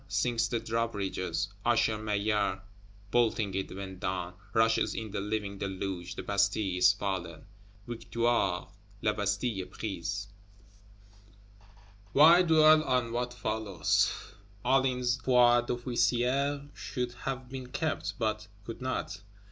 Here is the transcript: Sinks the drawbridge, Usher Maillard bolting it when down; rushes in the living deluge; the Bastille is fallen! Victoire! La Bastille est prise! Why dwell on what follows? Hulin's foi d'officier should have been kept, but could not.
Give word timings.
Sinks 0.07 0.47
the 0.47 0.59
drawbridge, 0.59 1.19
Usher 1.63 1.95
Maillard 1.99 2.59
bolting 3.11 3.53
it 3.53 3.69
when 3.75 3.99
down; 3.99 4.33
rushes 4.51 4.95
in 4.95 5.11
the 5.11 5.21
living 5.21 5.59
deluge; 5.59 6.15
the 6.15 6.23
Bastille 6.23 6.79
is 6.79 6.91
fallen! 6.91 7.43
Victoire! 7.85 8.67
La 9.03 9.13
Bastille 9.13 9.61
est 9.63 9.69
prise! 9.69 10.27
Why 12.13 12.41
dwell 12.41 12.83
on 12.83 13.11
what 13.13 13.31
follows? 13.35 14.11
Hulin's 14.65 15.17
foi 15.21 15.61
d'officier 15.61 16.67
should 16.73 17.11
have 17.11 17.47
been 17.49 17.67
kept, 17.67 18.17
but 18.17 18.47
could 18.65 18.81
not. 18.81 19.21